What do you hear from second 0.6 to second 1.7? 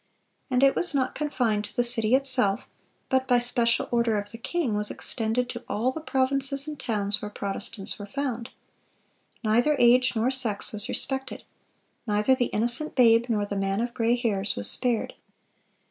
it was not confined